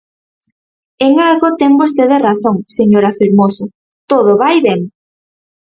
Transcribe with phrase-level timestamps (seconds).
[1.05, 3.65] En algo ten vostede razón, señora Fermoso:
[4.11, 4.81] todo vai ben.